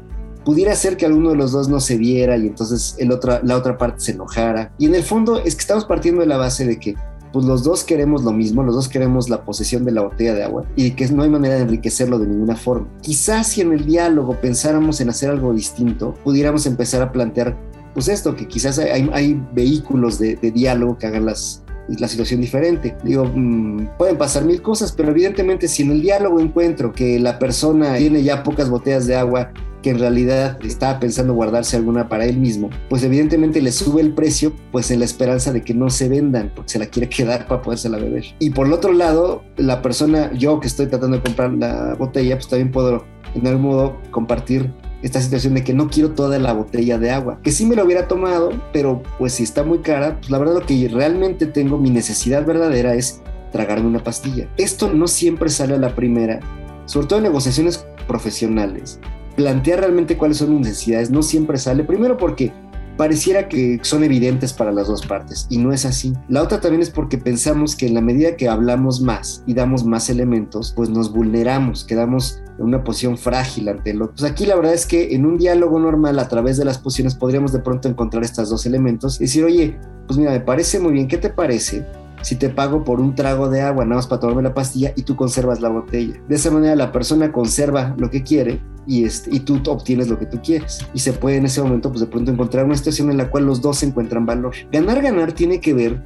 Pudiera 0.45 0.75
ser 0.75 0.97
que 0.97 1.07
alguno 1.07 1.31
de 1.31 1.37
los 1.37 1.53
dos 1.53 1.69
no 1.69 1.81
se 1.81 1.97
viera 1.97 2.37
y 2.37 2.47
entonces 2.47 2.97
el 2.99 3.11
otro, 3.13 3.41
la 3.43 3.57
otra 3.57 3.79
parte 3.79 4.01
se 4.01 4.13
enojara. 4.13 4.73
Y 4.79 4.87
en 4.87 4.95
el 4.95 5.03
fondo 5.03 5.39
es 5.39 5.55
que 5.55 5.61
estamos 5.61 5.85
partiendo 5.85 6.21
de 6.21 6.27
la 6.27 6.37
base 6.37 6.67
de 6.67 6.79
que 6.79 6.95
pues 7.35 7.47
los 7.47 7.65
dos 7.65 7.83
queremos 7.83 8.23
lo 8.23 8.33
mismo, 8.33 8.63
los 8.63 8.77
dos 8.77 8.89
queremos 8.89 9.29
la 9.29 9.45
posesión 9.45 9.85
de 9.85 9.91
la 9.91 10.03
botella 10.03 10.35
de 10.35 10.45
agua 10.45 10.65
y 10.77 10.93
que 10.93 11.09
no 11.09 11.25
hay 11.25 11.29
manera 11.29 11.57
de 11.57 11.63
enriquecerlo 11.63 12.21
de 12.21 12.29
ninguna 12.29 12.55
forma. 12.55 12.87
Quizás 13.03 13.49
si 13.49 13.61
en 13.61 13.73
el 13.73 13.85
diálogo 13.85 14.39
pensáramos 14.41 15.01
en 15.01 15.09
hacer 15.09 15.31
algo 15.31 15.53
distinto, 15.53 16.15
pudiéramos 16.23 16.65
empezar 16.67 17.03
a 17.03 17.11
plantear 17.11 17.57
pues 17.93 18.07
esto, 18.07 18.37
que 18.37 18.47
quizás 18.47 18.79
hay, 18.79 19.41
vehículos 19.53 20.19
de, 20.21 20.37
diálogo 20.37 20.97
que 20.97 21.07
hagan 21.07 21.27
las, 21.27 21.65
la 21.89 22.07
situación 22.07 22.41
diferente. 22.41 22.97
Digo, 23.03 23.25
mm, 23.25 23.97
pueden 23.99 24.17
pasar 24.17 24.45
mil 24.45 24.63
cosas, 24.63 24.93
pero 24.93 25.11
evidentemente 25.11 25.67
si 25.67 25.83
en 25.83 25.91
el 25.91 26.03
diálogo 26.03 26.39
encuentro 26.39 26.93
que 26.93 27.19
la 27.19 27.41
persona 27.41 27.97
tiene 27.97 28.23
ya 28.23 28.45
pocas 28.45 28.69
botellas 28.69 29.07
de 29.07 29.17
agua 29.17 29.53
que 29.85 29.91
en 29.91 29.99
realidad 29.99 30.57
estaba 30.65 30.99
pensando 30.99 31.35
guardarse 31.35 31.77
alguna 31.77 32.09
para 32.09 32.25
él 32.25 32.39
mismo, 32.39 32.71
pues 32.89 33.03
evidentemente 33.03 33.61
le 33.61 33.71
sube 33.71 34.01
el 34.01 34.15
precio, 34.15 34.55
pues 34.73 34.91
en 34.91 35.01
la 35.01 35.05
esperanza 35.05 35.53
de 35.53 35.63
que 35.63 35.75
no 35.75 35.91
se 35.91 36.09
vendan, 36.09 36.51
porque 36.57 36.71
se 36.71 36.79
la 36.79 36.87
quiere 36.87 37.09
quedar 37.11 37.47
para 37.47 37.61
podérsela 37.61 37.99
beber. 37.99 38.25
Y 38.39 38.49
por 38.49 38.67
el 38.67 38.73
otro 38.73 38.95
lado, 38.95 39.45
la 39.59 39.83
persona, 39.83 40.33
yo 40.33 40.59
que 40.59 40.69
estoy 40.69 40.87
tratando 40.87 41.19
de 41.19 41.23
comprar 41.23 41.53
la 41.53 41.95
botella, 41.97 42.37
pues 42.37 42.49
también 42.49 42.73
puedo 42.73 43.05
en 43.35 43.47
algún 43.47 43.63
modo 43.63 44.01
compartir 44.11 44.73
esta 45.03 45.21
situación 45.21 45.53
de 45.53 45.63
que 45.63 45.75
no 45.75 45.91
quiero 45.91 46.13
toda 46.13 46.39
la 46.39 46.55
botella 46.55 46.97
de 46.97 47.11
agua, 47.11 47.39
que 47.43 47.53
sí 47.53 47.67
me 47.67 47.77
lo 47.77 47.85
hubiera 47.85 48.09
tomado, 48.09 48.53
pero 48.73 49.03
pues 49.19 49.35
si 49.35 49.43
está 49.43 49.65
muy 49.65 49.81
cara, 49.81 50.17
pues 50.17 50.31
la 50.31 50.39
verdad 50.39 50.55
lo 50.55 50.65
que 50.65 50.89
realmente 50.89 51.45
tengo, 51.45 51.77
mi 51.77 51.91
necesidad 51.91 52.47
verdadera 52.47 52.95
es 52.95 53.21
tragarme 53.53 53.87
una 53.87 54.03
pastilla. 54.03 54.49
Esto 54.57 54.91
no 54.91 55.09
siempre 55.09 55.51
sale 55.51 55.75
a 55.75 55.79
la 55.79 55.95
primera, 55.95 56.41
sobre 56.87 57.07
todo 57.07 57.19
en 57.19 57.25
negociaciones 57.25 57.85
profesionales 58.09 58.99
plantear 59.37 59.81
realmente 59.81 60.17
cuáles 60.17 60.39
son 60.39 60.51
mis 60.51 60.69
necesidades 60.69 61.11
no 61.11 61.23
siempre 61.23 61.59
sale. 61.59 61.85
Primero 61.85 62.17
porque 62.17 62.53
pareciera 62.97 63.49
que 63.49 63.81
son 63.83 64.05
evidentes 64.05 64.53
para 64.53 64.73
las 64.73 64.87
dos 64.87 65.05
partes 65.07 65.47
y 65.51 65.59
no 65.59 65.73
es 65.73 65.85
así. 65.85 66.13
La 66.29 66.43
otra 66.43 66.61
también 66.61 66.83
es 66.83 66.91
porque 66.91 67.19
pensamos 67.19 67.77
que 67.77 67.87
en 67.87 67.95
la 67.95 68.01
medida 68.01 68.37
que 68.37 68.49
hablamos 68.49 69.01
más 69.01 69.43
y 69.47 69.55
damos 69.55 69.85
más 69.85 70.09
elementos, 70.11 70.73
pues 70.75 70.91
nos 70.91 71.13
vulneramos, 71.13 71.85
quedamos 71.85 72.41
en 72.59 72.67
una 72.67 72.85
posición 72.85 73.19
frágil 73.19 73.69
ante 73.69 73.91
el 73.91 74.03
otro. 74.03 74.15
Pues 74.17 74.31
aquí 74.31 74.47
la 74.47 74.57
verdad 74.57 74.75
es 74.75 74.87
que 74.87 75.15
en 75.15 75.27
un 75.27 75.39
diálogo 75.39 75.79
normal 75.79 76.19
a 76.19 76.29
través 76.29 76.57
de 76.57 76.65
las 76.65 76.79
posiciones 76.79 77.15
podríamos 77.15 77.53
de 77.53 77.61
pronto 77.61 77.89
encontrar 77.89 78.23
estos 78.23 78.49
dos 78.49 78.65
elementos 78.67 79.21
y 79.21 79.25
decir, 79.25 79.45
oye, 79.45 79.77
pues 80.07 80.19
mira, 80.19 80.31
me 80.31 80.41
parece 80.41 80.79
muy 80.79 80.93
bien, 80.93 81.09
¿qué 81.09 81.19
te 81.19 81.31
parece? 81.31 81.85
Si 82.25 82.37
te 82.37 82.49
pago 82.49 82.85
por 82.85 83.01
un 83.01 83.15
trago 83.15 83.51
de 83.51 83.61
agua 83.61 83.85
nada 83.85 83.97
más 83.97 84.07
para 84.07 84.21
tomarme 84.21 84.43
la 84.43 84.55
pastilla 84.55 84.93
y 84.97 85.03
tú 85.03 85.15
conservas 85.15 85.61
la 85.61 85.69
botella. 85.69 86.15
De 86.27 86.35
esa 86.35 86.51
manera 86.51 86.75
la 86.75 86.91
persona 86.91 87.31
conserva 87.31 87.95
lo 87.99 88.11
que 88.11 88.23
quiere 88.23 88.61
y, 88.87 89.05
este, 89.05 89.35
y 89.35 89.41
tú 89.41 89.61
obtienes 89.67 90.09
lo 90.09 90.19
que 90.19 90.27
tú 90.27 90.41
quieres. 90.43 90.87
Y 90.95 91.01
se 91.01 91.13
puede 91.13 91.37
en 91.37 91.45
ese 91.45 91.61
momento 91.63 91.91
pues 91.91 92.01
de 92.01 92.07
pronto 92.07 92.31
encontrar 92.31 92.65
una 92.65 92.77
situación 92.77 93.11
en 93.11 93.19
la 93.19 93.31
cual 93.31 93.45
los 93.45 93.61
dos 93.61 93.83
encuentran 93.83 94.25
valor. 94.25 94.55
Ganar, 94.73 95.03
ganar 95.03 95.33
tiene 95.33 95.61
que 95.61 95.75
ver 95.75 96.03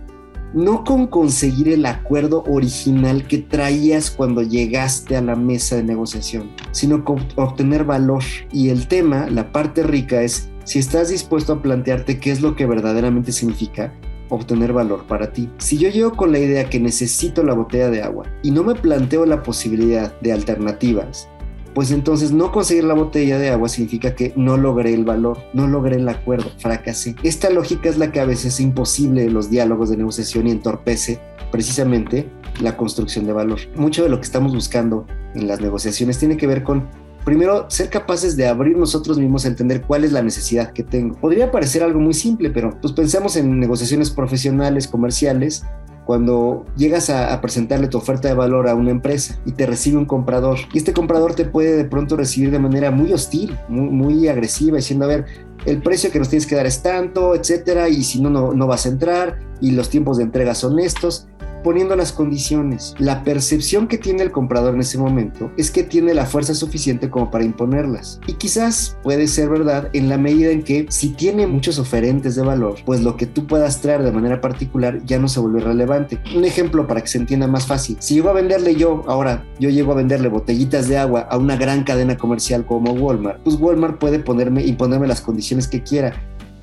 no 0.54 0.82
con 0.82 1.06
conseguir 1.06 1.68
el 1.68 1.87
acuerdo 1.87 2.42
original 2.48 3.26
que 3.26 3.38
traías 3.38 4.10
cuando 4.10 4.42
llegaste 4.42 5.16
a 5.16 5.22
la 5.22 5.37
mesa 5.37 5.76
de 5.76 5.84
negociación, 5.84 6.50
sino 6.72 7.04
con 7.04 7.25
obtener 7.37 7.84
valor. 7.84 8.25
Y 8.50 8.70
el 8.70 8.88
tema, 8.88 9.28
la 9.30 9.52
parte 9.52 9.84
rica 9.84 10.22
es 10.22 10.48
si 10.64 10.78
estás 10.78 11.10
dispuesto 11.10 11.52
a 11.52 11.62
plantearte 11.62 12.18
qué 12.18 12.30
es 12.30 12.40
lo 12.40 12.56
que 12.56 12.66
verdaderamente 12.66 13.30
significa 13.32 13.92
obtener 14.28 14.73
valor 14.73 15.04
para 15.06 15.32
ti. 15.32 15.49
Si 15.58 15.78
yo 15.78 15.88
llego 15.88 16.12
con 16.12 16.32
la 16.32 16.38
idea 16.38 16.68
que 16.68 16.80
necesito 16.80 17.42
la 17.42 17.54
botella 17.54 17.90
de 17.90 18.02
agua 18.02 18.26
y 18.42 18.50
no 18.50 18.62
me 18.62 18.75
planteo 18.75 19.26
la 19.26 19.42
posibilidad 19.42 20.18
de 20.20 20.32
alternativas, 20.32 21.28
pues 21.75 21.90
entonces 21.92 22.32
no 22.32 22.50
conseguir 22.50 22.85
la 22.85 22.94
botella 22.94 23.38
de 23.38 23.50
agua 23.50 23.68
significa 23.68 24.14
que 24.14 24.32
no 24.35 24.56
logré 24.56 24.94
el 24.94 25.04
valor, 25.04 25.38
no 25.52 25.68
logré 25.68 25.97
el 25.97 26.08
acuerdo, 26.08 26.50
fracasé. 26.58 27.14
Esta 27.23 27.50
lógica 27.50 27.88
es 27.88 27.99
la 27.99 28.11
que 28.11 28.20
a 28.20 28.25
veces 28.25 28.54
es 28.54 28.61
imposible 28.61 29.25
en 29.25 29.35
los 29.35 29.49
diálogos 29.49 29.90
de 29.90 29.97
negociación 29.97 30.49
y 30.49 30.50
entorpece 30.50 31.20
precisamente 31.52 32.28
la 32.61 32.76
construcción 32.76 33.26
de 33.26 33.32
valor. 33.32 33.61
Mucho 33.76 34.02
de 34.02 34.08
lo 34.08 34.16
que 34.16 34.26
estamos 34.26 34.52
buscando 34.54 35.06
en 35.35 35.47
las 35.47 35.61
negociaciones 35.61 36.18
tiene 36.18 36.37
que 36.37 36.47
ver 36.47 36.64
con 36.64 36.88
primero, 37.28 37.66
ser 37.68 37.90
capaces 37.90 38.38
de 38.38 38.49
abrir 38.49 38.75
nosotros 38.75 39.18
mismos 39.18 39.44
a 39.44 39.49
entender 39.49 39.82
cuál 39.82 40.02
es 40.02 40.12
la 40.12 40.23
necesidad 40.23 40.73
que 40.73 40.82
tengo. 40.82 41.14
Podría 41.16 41.50
parecer 41.50 41.82
algo 41.82 42.00
muy 42.00 42.14
simple, 42.14 42.49
pero 42.49 42.75
pues 42.80 42.94
pensamos 42.94 43.37
en 43.37 43.61
negociaciones 43.61 44.11
profesionales, 44.11 44.88
comerciales, 44.88 45.62
cuando 46.06 46.64
llegas 46.75 47.11
a, 47.11 47.38
presentarle 47.42 47.88
tu 47.88 47.99
oferta 47.99 48.28
de 48.28 48.35
valor 48.35 48.66
a 48.66 48.75
una 48.75 48.92
empresa 48.92 49.38
y 49.44 49.52
te 49.52 49.66
recibe 49.66 49.99
un 49.99 50.06
comprador 50.06 50.56
y 50.73 50.78
este 50.78 50.94
comprador 50.94 51.35
te 51.35 51.44
puede 51.44 51.76
de 51.76 51.85
pronto 51.85 52.16
recibir 52.16 52.50
de 52.50 52.58
manera 52.58 52.90
muy 52.90 53.12
hostil, 53.12 53.58
muy, 53.68 53.90
muy 53.90 54.28
agresiva, 54.28 54.78
diciendo, 54.78 55.04
a 55.04 55.08
ver, 55.08 55.26
el 55.66 55.82
precio 55.82 56.11
que 56.11 56.18
nos 56.18 56.30
tienes 56.30 56.47
que 56.47 56.54
dar 56.54 56.64
es 56.64 56.80
tanto, 56.80 57.35
etcétera, 57.35 57.90
y 57.90 58.04
si 58.04 58.23
no, 58.23 58.30
no, 58.30 58.54
no 58.54 58.66
vas 58.66 58.87
a 58.87 58.88
entrar 58.88 59.38
y 59.61 59.73
los 59.73 59.90
tiempos 59.90 60.16
de 60.16 60.25
entrega 60.25 60.54
son 60.54 60.78
estos 60.78 61.28
poniendo 61.62 61.97
las 61.97 62.12
condiciones. 62.12 62.95
La 62.99 63.25
percepción 63.25 63.88
que 63.88 63.99
tiene 63.99 64.23
el 64.23 64.33
comprador 64.33 64.75
en 64.75 64.81
ese 64.81 64.99
momento 64.99 65.50
es 65.57 65.71
que 65.71 65.83
tiene 65.83 66.15
la 66.15 66.27
fuerza 66.27 66.55
suficiente 66.55 67.11
como 67.11 67.31
para 67.31 67.45
imponerlas. 67.45 68.21
Y 68.27 68.35
quizás 68.35 68.97
puede 69.03 69.27
ser 69.29 69.49
verdad 69.49 69.88
en 69.93 70.09
la 70.09 70.19
medida 70.19 70.50
en 70.50 70.62
que 70.62 70.87
si 70.91 71.11
tiene 71.11 71.47
muchos 71.47 71.79
oferentes 71.79 72.35
de 72.35 72.43
valor, 72.43 72.77
pues 72.85 73.03
lo 73.03 73.17
que 73.17 73.27
tú 73.27 73.47
puedas 73.47 73.81
traer 73.81 74.03
de 74.03 74.12
manera 74.12 74.41
particular 74.41 75.00
ya 75.05 75.19
no 75.19 75.29
se 75.29 75.41
vuelve 75.41 75.61
relevante. 75.61 76.21
Un 76.37 76.45
ejemplo 76.45 76.87
para 76.87 77.00
que 77.00 77.09
se 77.09 77.19
entienda 77.19 77.47
más 77.47 77.67
fácil. 77.67 77.97
Si 78.00 78.15
llego 78.15 78.31
a 78.31 78.35
venderle 78.35 78.75
yo, 78.75 79.05
ahora 79.07 79.45
yo 79.59 79.71
llego 79.71 79.93
a 79.93 79.97
venderle 79.97 80.29
botellitas 80.29 80.88
de 80.88 80.99
agua 80.99 81.27
a 81.31 81.37
una 81.37 81.57
gran 81.57 81.85
cadena 81.85 82.17
comercial 82.17 82.67
como 82.67 82.93
Walmart, 82.93 83.43
pues 83.43 83.57
Walmart 83.57 83.99
puede 83.99 84.19
ponerme, 84.19 84.65
imponerme 84.65 85.07
las 85.07 85.21
condiciones 85.21 85.69
que 85.69 85.83
quiera. 85.83 86.15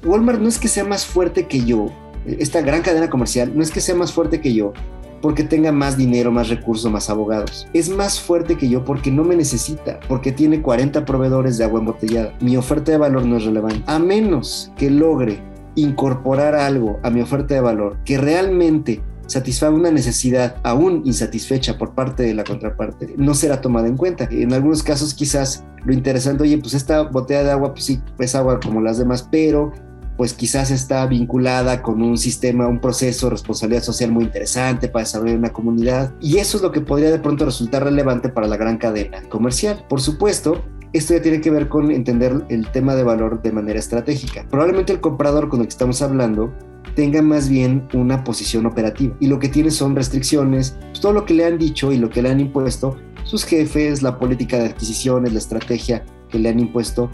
Walmart 0.04 0.40
no 0.40 0.48
es 0.48 0.60
que 0.60 0.68
sea 0.68 0.84
más 0.84 1.06
fuerte 1.06 1.48
que 1.48 1.66
yo, 1.66 1.92
esta 2.26 2.62
gran 2.62 2.82
cadena 2.82 3.10
comercial 3.10 3.52
no 3.56 3.62
es 3.62 3.72
que 3.72 3.82
sea 3.82 3.96
más 3.96 4.12
fuerte 4.12 4.42
que 4.42 4.54
yo 4.54 4.74
porque 5.22 5.44
tenga 5.44 5.72
más 5.72 5.98
dinero, 5.98 6.32
más 6.32 6.50
recursos, 6.50 6.92
más 6.92 7.10
abogados. 7.10 7.68
Es 7.74 7.90
más 7.90 8.20
fuerte 8.20 8.58
que 8.58 8.70
yo 8.70 8.86
porque 8.86 9.10
no 9.10 9.24
me 9.24 9.36
necesita, 9.36 10.00
porque 10.08 10.32
tiene 10.32 10.62
40 10.62 11.04
proveedores 11.04 11.58
de 11.58 11.64
agua 11.64 11.80
embotellada. 11.80 12.34
Mi 12.42 12.58
oferta 12.58 12.92
de 12.92 13.00
valor 13.00 13.26
no 13.26 13.38
es 13.38 13.46
relevante. 13.46 13.84
A 13.88 13.98
menos 13.98 14.72
que 14.78 14.92
logre 14.92 15.40
incorporar 15.74 16.54
algo 16.54 17.00
a 17.02 17.10
mi 17.10 17.22
oferta 17.22 17.56
de 17.56 17.62
valor 17.62 17.98
que 18.06 18.18
realmente 18.18 19.02
satisfaga 19.28 19.74
una 19.74 19.92
necesidad 19.92 20.58
aún 20.64 21.02
insatisfecha 21.06 21.78
por 21.78 21.96
parte 21.96 22.24
de 22.24 22.34
la 22.34 22.44
contraparte, 22.44 23.16
no 23.18 23.34
será 23.34 23.62
tomada 23.62 23.88
en 23.88 23.98
cuenta. 23.98 24.28
En 24.30 24.54
algunos 24.54 24.84
casos 24.84 25.14
quizás 25.14 25.64
lo 25.84 25.94
interesante, 25.94 26.44
oye, 26.44 26.58
pues 26.58 26.74
esta 26.74 27.02
botella 27.02 27.44
de 27.44 27.52
agua, 27.52 27.74
pues 27.74 27.86
sí, 27.86 28.02
es 28.20 28.36
agua 28.36 28.60
como 28.60 28.82
las 28.82 28.98
demás, 28.98 29.28
pero 29.32 29.72
pues 30.18 30.34
quizás 30.34 30.72
está 30.72 31.06
vinculada 31.06 31.82
con 31.82 32.02
un 32.02 32.18
sistema, 32.18 32.68
un 32.68 32.80
proceso 32.80 33.28
de 33.28 33.32
responsabilidad 33.32 33.84
social 33.84 34.12
muy 34.12 34.26
interesante 34.26 34.88
para 34.88 35.04
desarrollar 35.04 35.38
una 35.38 35.54
comunidad. 35.54 36.14
Y 36.22 36.38
eso 36.38 36.58
es 36.58 36.64
lo 36.64 36.72
que 36.72 36.82
podría 36.82 37.12
de 37.12 37.20
pronto 37.20 37.46
resultar 37.46 37.84
relevante 37.84 38.30
para 38.30 38.48
la 38.48 38.58
gran 38.58 38.78
cadena 38.78 39.22
comercial. 39.30 39.86
Por 39.90 40.02
supuesto, 40.02 40.64
esto 40.94 41.14
ya 41.14 41.22
tiene 41.22 41.42
que 41.42 41.52
ver 41.52 41.68
con 41.68 41.92
entender 41.92 42.46
el 42.50 42.72
tema 42.72 42.96
de 42.96 43.04
valor 43.04 43.42
de 43.42 43.52
manera 43.52 43.80
estratégica. 43.80 44.46
Probablemente 44.50 44.94
el 44.94 45.02
comprador 45.02 45.50
con 45.50 45.60
el 45.60 45.68
que 45.68 45.72
estamos 45.72 46.02
hablando 46.02 46.54
tenga 46.96 47.22
más 47.22 47.50
bien 47.50 47.88
una 47.94 48.24
posición 48.24 48.66
operativa 48.66 49.14
y 49.20 49.28
lo 49.28 49.38
que 49.38 49.50
tiene 49.50 49.72
son 49.72 49.96
restricciones, 49.96 50.78
pues, 50.80 51.02
todo 51.02 51.12
lo 51.12 51.26
que 51.26 51.34
le 51.34 51.46
han 51.46 51.58
dicho 51.58 51.92
y 51.92 51.98
lo 51.98 52.10
que 52.10 52.22
le 52.22 52.30
han 52.30 52.40
impuesto 52.40 52.96
sus 53.26 53.44
jefes, 53.44 54.02
la 54.02 54.18
política 54.18 54.58
de 54.58 54.68
adquisiciones, 54.68 55.34
la 55.34 55.40
estrategia 55.40 56.06
que 56.30 56.40
le 56.40 56.48
han 56.48 56.60
impuesto 56.60 57.10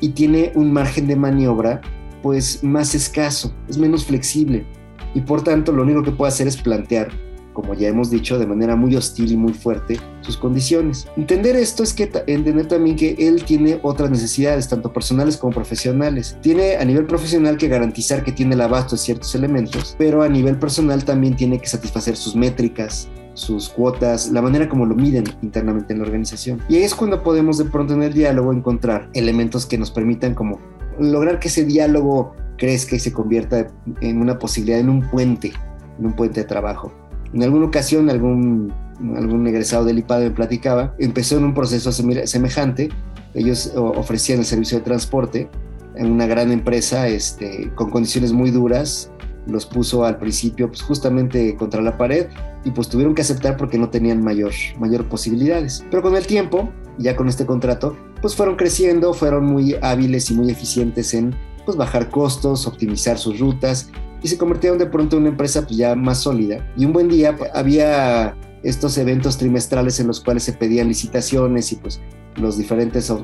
y 0.00 0.08
tiene 0.10 0.52
un 0.56 0.72
margen 0.72 1.06
de 1.06 1.16
maniobra 1.16 1.80
pues 2.22 2.62
más 2.62 2.94
escaso, 2.94 3.52
es 3.68 3.78
menos 3.78 4.04
flexible 4.04 4.66
y 5.14 5.20
por 5.20 5.42
tanto 5.42 5.72
lo 5.72 5.82
único 5.82 6.02
que 6.02 6.12
puede 6.12 6.28
hacer 6.28 6.46
es 6.46 6.56
plantear, 6.56 7.08
como 7.52 7.74
ya 7.74 7.88
hemos 7.88 8.10
dicho, 8.10 8.38
de 8.38 8.46
manera 8.46 8.76
muy 8.76 8.94
hostil 8.96 9.32
y 9.32 9.36
muy 9.36 9.52
fuerte 9.52 9.98
sus 10.20 10.36
condiciones. 10.36 11.08
Entender 11.16 11.56
esto 11.56 11.82
es 11.82 11.92
que 11.92 12.10
entender 12.26 12.68
también 12.68 12.96
que 12.96 13.16
él 13.18 13.44
tiene 13.44 13.80
otras 13.82 14.10
necesidades, 14.10 14.68
tanto 14.68 14.92
personales 14.92 15.36
como 15.36 15.52
profesionales. 15.52 16.36
Tiene 16.42 16.76
a 16.76 16.84
nivel 16.84 17.06
profesional 17.06 17.56
que 17.56 17.68
garantizar 17.68 18.22
que 18.22 18.32
tiene 18.32 18.54
el 18.54 18.60
abasto 18.60 18.96
de 18.96 19.02
ciertos 19.02 19.34
elementos, 19.34 19.96
pero 19.98 20.22
a 20.22 20.28
nivel 20.28 20.58
personal 20.58 21.04
también 21.04 21.36
tiene 21.36 21.58
que 21.58 21.66
satisfacer 21.66 22.16
sus 22.16 22.36
métricas, 22.36 23.08
sus 23.34 23.68
cuotas, 23.68 24.30
la 24.30 24.42
manera 24.42 24.68
como 24.68 24.86
lo 24.86 24.94
miden 24.94 25.24
internamente 25.42 25.92
en 25.92 26.00
la 26.00 26.04
organización. 26.04 26.60
Y 26.68 26.76
ahí 26.76 26.82
es 26.82 26.94
cuando 26.94 27.22
podemos 27.22 27.58
de 27.58 27.64
pronto 27.64 27.94
en 27.94 28.02
el 28.02 28.12
diálogo 28.12 28.52
encontrar 28.52 29.08
elementos 29.14 29.66
que 29.66 29.78
nos 29.78 29.90
permitan 29.90 30.34
como 30.34 30.58
lograr 31.00 31.38
que 31.38 31.48
ese 31.48 31.64
diálogo 31.64 32.34
crezca 32.56 32.96
y 32.96 32.98
se 32.98 33.12
convierta 33.12 33.66
en 34.00 34.20
una 34.20 34.38
posibilidad, 34.38 34.78
en 34.78 34.90
un 34.90 35.02
puente, 35.02 35.52
en 35.98 36.06
un 36.06 36.12
puente 36.12 36.40
de 36.40 36.46
trabajo. 36.46 36.92
En 37.32 37.42
alguna 37.42 37.66
ocasión, 37.66 38.10
algún, 38.10 38.72
algún 39.16 39.46
egresado 39.46 39.84
del 39.84 39.98
IPAD 39.98 40.20
me 40.20 40.30
platicaba, 40.30 40.94
empezó 40.98 41.38
en 41.38 41.44
un 41.44 41.54
proceso 41.54 41.90
semejante, 41.92 42.90
ellos 43.34 43.72
ofrecían 43.76 44.40
el 44.40 44.44
servicio 44.44 44.78
de 44.78 44.84
transporte 44.84 45.48
en 45.96 46.10
una 46.10 46.26
gran 46.26 46.50
empresa 46.52 47.08
este, 47.08 47.70
con 47.74 47.90
condiciones 47.90 48.32
muy 48.32 48.50
duras, 48.50 49.10
los 49.46 49.66
puso 49.66 50.04
al 50.04 50.18
principio 50.18 50.68
pues, 50.68 50.82
justamente 50.82 51.56
contra 51.56 51.80
la 51.82 51.96
pared 51.96 52.26
y 52.64 52.70
pues 52.70 52.88
tuvieron 52.88 53.14
que 53.14 53.22
aceptar 53.22 53.56
porque 53.56 53.78
no 53.78 53.88
tenían 53.88 54.22
mayor, 54.22 54.52
mayor 54.78 55.08
posibilidades. 55.08 55.84
Pero 55.90 56.02
con 56.02 56.16
el 56.16 56.26
tiempo, 56.26 56.70
ya 57.00 57.16
con 57.16 57.28
este 57.28 57.46
contrato, 57.46 57.96
pues 58.20 58.34
fueron 58.34 58.56
creciendo, 58.56 59.14
fueron 59.14 59.46
muy 59.46 59.76
hábiles 59.82 60.30
y 60.30 60.34
muy 60.34 60.50
eficientes 60.50 61.14
en 61.14 61.34
pues 61.64 61.76
bajar 61.76 62.10
costos, 62.10 62.66
optimizar 62.66 63.18
sus 63.18 63.38
rutas 63.38 63.90
y 64.22 64.28
se 64.28 64.38
convirtieron 64.38 64.78
de 64.78 64.86
pronto 64.86 65.16
en 65.16 65.22
una 65.22 65.30
empresa 65.30 65.62
pues 65.62 65.76
ya 65.76 65.94
más 65.94 66.18
sólida. 66.18 66.66
Y 66.76 66.84
un 66.84 66.92
buen 66.92 67.08
día 67.08 67.36
pues, 67.36 67.50
había 67.54 68.36
estos 68.62 68.98
eventos 68.98 69.38
trimestrales 69.38 70.00
en 70.00 70.06
los 70.06 70.20
cuales 70.20 70.42
se 70.42 70.52
pedían 70.52 70.88
licitaciones 70.88 71.72
y 71.72 71.76
pues 71.76 72.00
los 72.36 72.58
diferentes 72.58 73.10
uh, 73.10 73.18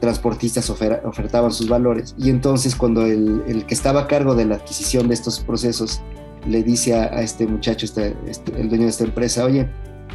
transportistas 0.00 0.68
ofertaban 0.70 1.52
sus 1.52 1.68
valores. 1.68 2.14
Y 2.18 2.30
entonces 2.30 2.76
cuando 2.76 3.06
el, 3.06 3.42
el, 3.46 3.66
que 3.66 3.74
estaba 3.74 4.02
a 4.02 4.06
cargo 4.06 4.34
de 4.34 4.44
la 4.44 4.56
adquisición 4.56 5.08
de 5.08 5.14
estos 5.14 5.40
procesos 5.40 6.02
le 6.46 6.62
dice 6.62 6.94
a, 6.94 7.22
este 7.22 7.46
muchacho, 7.46 7.86
este, 7.86 8.16
este, 8.26 8.58
el 8.60 8.68
dueño 8.68 8.84
de 8.84 8.90
esta 8.90 9.04
empresa, 9.04 9.44
oye, 9.44 9.68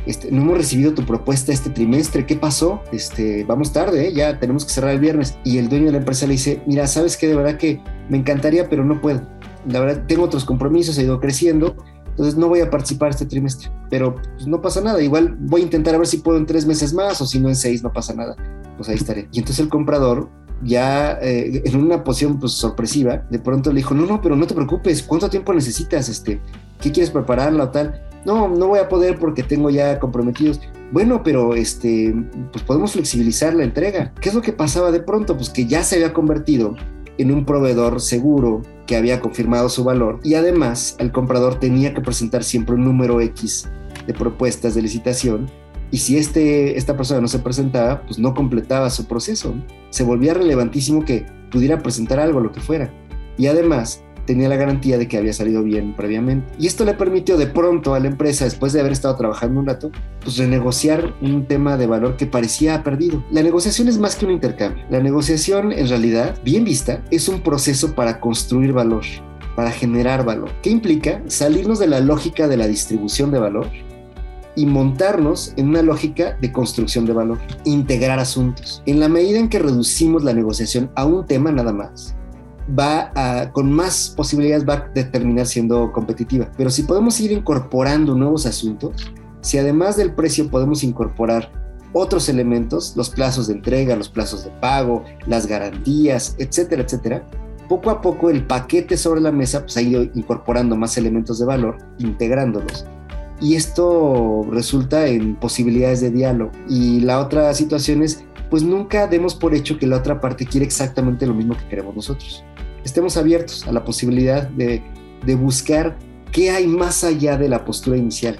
este, 0.06 0.32
no 0.32 0.42
hemos 0.42 0.58
recibido 0.58 0.94
tu 0.94 1.06
propuesta 1.06 1.52
este 1.52 1.70
trimestre, 1.70 2.26
¿qué 2.26 2.36
pasó? 2.36 2.82
Este, 2.92 3.44
vamos 3.46 3.72
tarde, 3.72 4.08
¿eh? 4.08 4.14
ya 4.14 4.40
tenemos 4.40 4.66
que 4.66 4.72
cerrar 4.72 4.92
el 4.92 5.00
viernes. 5.00 5.38
Y 5.44 5.58
el 5.58 5.70
dueño 5.70 5.86
de 5.86 5.92
la 5.94 5.98
empresa 6.00 6.26
le 6.26 6.34
dice, 6.34 6.62
mira, 6.66 6.88
sabes 6.88 7.18
que 7.18 7.28
de 7.28 7.36
verdad 7.36 7.58
que 7.58 7.82
me 8.10 8.18
encantaría, 8.18 8.68
pero 8.70 8.84
no 8.84 9.00
puedo. 9.00 9.22
La 9.68 9.80
verdad, 9.80 10.04
tengo 10.08 10.24
otros 10.24 10.44
compromisos, 10.44 10.98
he 10.98 11.04
ido 11.04 11.20
creciendo, 11.20 11.76
entonces 12.10 12.36
no 12.36 12.50
voy 12.50 12.62
a 12.62 12.70
participar 12.70 13.12
este 13.12 13.26
trimestre. 13.26 13.72
Pero 13.90 14.16
pues, 14.16 14.48
no 14.48 14.62
pasa 14.62 14.82
nada, 14.82 15.02
igual 15.02 15.36
voy 15.40 15.62
a 15.62 15.64
intentar 15.66 15.96
a 15.96 15.98
ver 16.00 16.08
si 16.08 16.18
puedo 16.18 16.38
en 16.38 16.46
tres 16.46 16.66
meses 16.66 16.94
más 16.94 17.22
o 17.22 17.26
si 17.26 17.40
no 17.40 17.50
en 17.50 17.56
seis, 17.56 17.84
no 17.84 17.94
pasa 17.94 18.14
nada. 18.14 18.36
Pues 18.78 18.90
ahí 18.90 18.96
estaré. 18.96 19.28
Y 19.32 19.40
entonces 19.40 19.60
el 19.60 19.70
comprador 19.70 20.30
ya 20.64 21.18
eh, 21.22 21.64
en 21.66 21.76
una 21.76 22.04
posición 22.04 22.40
pues 22.40 22.54
sorpresiva, 22.54 23.26
de 23.30 23.40
pronto 23.40 23.72
le 23.72 23.78
dijo, 23.78 23.94
no, 23.94 24.06
no, 24.06 24.22
pero 24.22 24.36
no 24.36 24.46
te 24.46 24.54
preocupes, 24.54 25.04
¿cuánto 25.04 25.30
tiempo 25.30 25.54
necesitas? 25.54 26.10
Este, 26.10 26.40
¿Qué 26.80 26.92
quieres 26.92 27.12
prepararla 27.12 27.66
o 27.66 27.70
tal? 27.70 28.02
No, 28.26 28.48
no 28.48 28.68
voy 28.68 28.80
a 28.80 28.90
poder 28.90 29.18
porque 29.20 29.44
tengo 29.44 29.70
ya 29.70 30.00
comprometidos. 30.00 30.60
Bueno, 30.92 31.24
pero 31.24 31.56
este, 31.56 32.14
pues 32.52 32.64
podemos 32.64 32.94
flexibilizar 32.94 33.54
la 33.54 33.64
entrega. 33.64 34.14
¿Qué 34.20 34.30
es 34.30 34.36
lo 34.36 34.42
que 34.42 34.54
pasaba 34.54 34.92
de 34.92 35.02
pronto? 35.02 35.36
Pues 35.36 35.50
que 35.50 35.66
ya 35.66 35.84
se 35.84 35.96
había 35.96 36.14
convertido 36.14 36.76
en 37.18 37.32
un 37.32 37.46
proveedor 37.46 38.02
seguro 38.02 38.62
que 38.88 38.96
había 38.96 39.20
confirmado 39.20 39.70
su 39.70 39.84
valor 39.84 40.20
y 40.24 40.36
además 40.36 40.96
el 41.00 41.12
comprador 41.12 41.60
tenía 41.60 41.94
que 41.94 42.02
presentar 42.02 42.44
siempre 42.44 42.76
un 42.76 42.84
número 42.84 43.22
X 43.22 43.70
de 44.08 44.14
propuestas 44.14 44.76
de 44.76 44.82
licitación 44.82 45.50
y 45.92 45.98
si 45.98 46.18
este, 46.18 46.78
esta 46.78 46.96
persona 46.96 47.20
no 47.20 47.28
se 47.28 47.40
presentaba, 47.40 48.02
pues 48.04 48.18
no 48.18 48.34
completaba 48.34 48.90
su 48.90 49.06
proceso. 49.06 49.54
Se 49.90 50.04
volvía 50.04 50.34
relevantísimo 50.34 51.04
que 51.04 51.26
pudiera 51.52 51.80
presentar 51.80 52.20
algo, 52.20 52.40
lo 52.40 52.54
que 52.54 52.62
fuera. 52.62 52.90
Y 53.38 53.48
además, 53.48 54.02
tenía 54.26 54.50
la 54.50 54.56
garantía 54.56 54.98
de 54.98 55.08
que 55.08 55.18
había 55.18 55.34
salido 55.34 55.64
bien 55.64 55.96
previamente. 55.96 56.52
Y 56.60 56.68
esto 56.68 56.86
le 56.86 56.94
permitió 56.94 57.38
de 57.38 57.48
pronto 57.48 57.94
a 57.94 58.00
la 58.00 58.08
empresa, 58.08 58.46
después 58.46 58.74
de 58.74 58.80
haber 58.80 58.92
estado 58.92 59.16
trabajando 59.16 59.60
un 59.60 59.68
rato, 59.68 59.92
pues 60.24 60.38
renegociar 60.38 61.14
un 61.22 61.46
tema 61.46 61.78
de 61.78 61.88
valor 61.88 62.18
que 62.18 62.26
parecía 62.26 62.84
perdido. 62.84 63.24
La 63.32 63.44
negociación 63.44 63.88
es 63.88 63.98
más 63.98 64.16
que 64.16 64.26
un 64.26 64.32
intercambio. 64.32 64.84
La 64.90 65.00
negociación, 65.00 65.72
en 65.72 65.88
realidad, 65.88 66.38
bien 66.44 66.64
vista, 66.64 67.02
es 67.12 67.28
un 67.28 67.42
proceso 67.42 67.94
para 67.96 68.20
construir 68.20 68.74
valor 68.74 69.04
para 69.56 69.72
generar 69.72 70.24
valor. 70.24 70.50
¿Qué 70.62 70.70
implica? 70.70 71.22
Salirnos 71.28 71.78
de 71.78 71.88
la 71.88 72.00
lógica 72.00 72.48
de 72.48 72.56
la 72.56 72.68
distribución 72.68 73.32
de 73.32 73.40
valor 73.40 73.68
y 74.56 74.66
montarnos 74.66 75.54
en 75.56 75.70
una 75.70 75.82
lógica 75.82 76.38
de 76.42 76.52
construcción 76.52 77.06
de 77.06 77.14
valor, 77.14 77.40
integrar 77.66 78.20
asuntos. 78.20 78.84
En 78.86 79.00
la 79.00 79.08
medida 79.08 79.40
en 79.40 79.50
que 79.50 79.60
reducimos 79.60 80.24
la 80.24 80.34
negociación 80.34 80.92
a 80.96 81.06
un 81.06 81.26
tema 81.26 81.52
nada 81.52 81.74
más, 81.74 82.16
va 82.78 83.12
a, 83.16 83.52
con 83.52 83.72
más 83.72 84.14
posibilidades 84.16 84.68
va 84.68 84.74
a 84.74 84.94
terminar 84.94 85.46
siendo 85.46 85.92
competitiva. 85.92 86.50
Pero 86.58 86.70
si 86.70 86.84
podemos 86.84 87.20
ir 87.20 87.32
incorporando 87.32 88.16
nuevos 88.16 88.46
asuntos, 88.46 89.12
si 89.42 89.58
además 89.58 89.98
del 89.98 90.14
precio 90.14 90.50
podemos 90.50 90.84
incorporar 90.84 91.52
otros 91.94 92.30
elementos, 92.30 92.94
los 92.96 93.10
plazos 93.10 93.48
de 93.48 93.56
entrega, 93.56 93.96
los 93.96 94.10
plazos 94.10 94.46
de 94.46 94.52
pago, 94.62 95.04
las 95.28 95.48
garantías, 95.48 96.36
etcétera, 96.38 96.84
etcétera, 96.84 97.28
poco 97.68 97.90
a 97.90 98.02
poco 98.02 98.30
el 98.30 98.46
paquete 98.46 98.98
sobre 98.98 99.22
la 99.22 99.32
mesa 99.32 99.62
pues, 99.62 99.78
ha 99.78 99.82
ido 99.82 100.04
incorporando 100.04 100.76
más 100.76 100.98
elementos 100.98 101.40
de 101.40 101.46
valor, 101.46 101.78
integrándolos. 102.00 102.86
Y 103.42 103.56
esto 103.56 104.46
resulta 104.52 105.08
en 105.08 105.36
posibilidades 105.36 106.00
de 106.02 106.12
diálogo. 106.12 106.52
Y 106.70 107.00
la 107.00 107.20
otra 107.20 107.52
situación 107.56 108.04
es, 108.04 108.24
pues 108.52 108.62
nunca 108.62 109.08
demos 109.08 109.34
por 109.34 109.56
hecho 109.56 109.80
que 109.80 109.88
la 109.88 109.98
otra 109.98 110.22
parte 110.22 110.46
quiere 110.46 110.66
exactamente 110.66 111.26
lo 111.26 111.34
mismo 111.34 111.58
que 111.58 111.68
queremos 111.68 111.96
nosotros 111.96 112.46
estemos 112.84 113.18
abiertos 113.18 113.68
a 113.68 113.72
la 113.72 113.84
posibilidad 113.84 114.48
de, 114.50 114.82
buscar 115.36 115.98
qué 116.32 116.52
hay 116.52 116.68
más 116.68 117.04
allá 117.04 117.38
de 117.38 117.50
la 117.50 117.64
postura 117.64 117.98
inicial. 117.98 118.38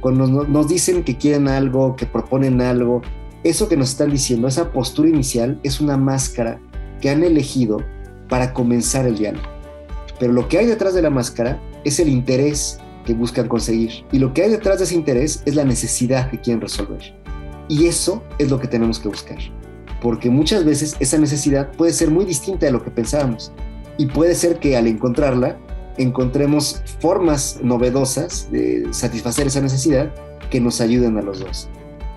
Cuando 0.00 0.26
nos, 0.26 0.68
dicen 0.68 1.02
que 1.02 1.16
quieren 1.16 1.48
algo, 1.48 1.96
que 1.96 2.06
proponen 2.06 2.60
algo, 2.60 3.02
eso 3.42 3.68
que 3.68 3.76
nos 3.76 3.90
están 3.90 4.10
diciendo, 4.10 4.48
esa 4.48 4.72
postura 4.72 5.08
inicial 5.08 5.58
es 5.62 5.80
una 5.80 5.96
máscara 5.96 6.60
que 7.00 7.10
han 7.10 7.22
elegido 7.22 7.78
para 8.28 8.52
comenzar 8.52 9.06
el 9.06 9.16
diálogo. 9.16 9.46
Pero 10.18 10.32
lo 10.32 10.48
que 10.48 10.58
hay 10.58 10.66
detrás 10.66 10.94
de 10.94 11.02
la 11.02 11.10
máscara 11.10 11.60
es 11.84 11.98
el 11.98 12.08
interés 12.08 12.78
que 13.06 13.14
buscan 13.14 13.48
conseguir. 13.48 14.04
Y 14.12 14.18
lo 14.18 14.34
que 14.34 14.42
hay 14.42 14.50
detrás 14.50 14.78
de 14.78 14.84
ese 14.84 14.94
interés 14.94 15.42
es 15.46 15.54
la 15.54 15.64
necesidad 15.64 16.30
que 16.30 16.40
quieren 16.40 16.60
resolver. 16.60 17.14
Y 17.68 17.86
eso 17.86 18.22
es 18.38 18.50
lo 18.50 18.60
que 18.60 18.68
tenemos 18.68 18.98
que 18.98 19.08
buscar. 19.08 19.38
Porque 20.02 20.28
muchas 20.28 20.64
veces 20.64 20.96
esa 21.00 21.18
necesidad 21.18 21.72
puede 21.72 21.92
ser 21.92 22.10
muy 22.10 22.24
distinta 22.24 22.66
de 22.66 22.72
lo 22.72 22.82
que 22.82 22.90
pensábamos 22.90 23.52
y 24.00 24.06
puede 24.06 24.34
ser 24.34 24.58
que 24.60 24.78
al 24.78 24.86
encontrarla 24.86 25.58
encontremos 25.98 26.82
formas 27.00 27.58
novedosas 27.62 28.50
de 28.50 28.88
satisfacer 28.92 29.46
esa 29.46 29.60
necesidad 29.60 30.10
que 30.48 30.58
nos 30.58 30.80
ayuden 30.80 31.18
a 31.18 31.20
los 31.20 31.40
dos. 31.40 31.68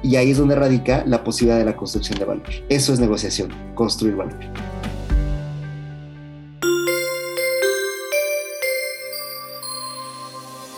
Y 0.02 0.16
ahí 0.16 0.32
es 0.32 0.38
donde 0.38 0.56
radica 0.56 1.04
la 1.06 1.26
posibilidad 1.26 1.60
de 1.60 1.66
la 1.66 1.76
construcción 1.76 2.18
de 2.20 2.24
valor. 2.24 2.48
Eso 2.70 2.94
es 2.94 3.02
negociación, 3.02 3.50
construir 3.76 4.16
valor. 4.16 4.40